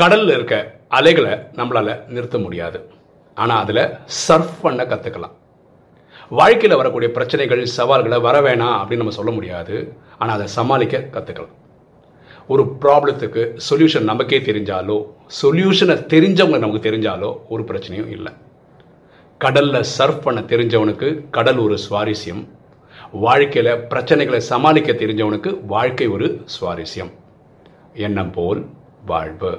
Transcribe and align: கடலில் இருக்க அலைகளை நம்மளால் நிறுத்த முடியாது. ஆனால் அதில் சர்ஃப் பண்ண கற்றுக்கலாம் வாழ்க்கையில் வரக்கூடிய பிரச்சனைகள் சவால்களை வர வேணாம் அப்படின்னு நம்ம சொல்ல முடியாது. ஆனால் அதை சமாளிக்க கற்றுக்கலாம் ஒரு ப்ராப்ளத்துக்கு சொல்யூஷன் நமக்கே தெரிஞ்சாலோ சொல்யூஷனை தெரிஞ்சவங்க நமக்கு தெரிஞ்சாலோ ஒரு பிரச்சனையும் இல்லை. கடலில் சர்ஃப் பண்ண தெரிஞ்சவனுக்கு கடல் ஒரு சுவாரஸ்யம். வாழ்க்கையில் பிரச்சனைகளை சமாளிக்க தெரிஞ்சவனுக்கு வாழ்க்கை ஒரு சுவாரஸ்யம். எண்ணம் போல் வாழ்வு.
கடலில் 0.00 0.34
இருக்க 0.34 0.56
அலைகளை 0.98 1.32
நம்மளால் 1.58 1.94
நிறுத்த 2.14 2.36
முடியாது. 2.38 2.78
ஆனால் 3.36 3.62
அதில் 3.64 3.84
சர்ஃப் 4.26 4.54
பண்ண 4.62 4.84
கற்றுக்கலாம் 4.84 5.34
வாழ்க்கையில் 6.38 6.78
வரக்கூடிய 6.80 7.08
பிரச்சனைகள் 7.16 7.62
சவால்களை 7.76 8.18
வர 8.26 8.36
வேணாம் 8.40 8.78
அப்படின்னு 8.78 9.02
நம்ம 9.02 9.18
சொல்ல 9.18 9.32
முடியாது. 9.38 9.76
ஆனால் 10.18 10.34
அதை 10.34 10.46
சமாளிக்க 10.58 11.04
கற்றுக்கலாம் 11.16 11.58
ஒரு 12.52 12.62
ப்ராப்ளத்துக்கு 12.82 13.42
சொல்யூஷன் 13.68 14.08
நமக்கே 14.10 14.38
தெரிஞ்சாலோ 14.38 14.96
சொல்யூஷனை 15.40 15.96
தெரிஞ்சவங்க 16.14 16.58
நமக்கு 16.58 16.88
தெரிஞ்சாலோ 16.88 17.30
ஒரு 17.48 17.62
பிரச்சனையும் 17.62 18.10
இல்லை. 18.16 18.32
கடலில் 19.44 19.88
சர்ஃப் 19.98 20.24
பண்ண 20.24 20.40
தெரிஞ்சவனுக்கு 20.52 21.08
கடல் 21.30 21.60
ஒரு 21.66 21.76
சுவாரஸ்யம். 21.86 22.42
வாழ்க்கையில் 23.26 23.72
பிரச்சனைகளை 23.92 24.40
சமாளிக்க 24.52 24.92
தெரிஞ்சவனுக்கு 24.92 25.50
வாழ்க்கை 25.74 26.06
ஒரு 26.16 26.28
சுவாரஸ்யம். 26.54 27.12
எண்ணம் 28.06 28.32
போல் 28.36 28.62
வாழ்வு. 29.06 29.50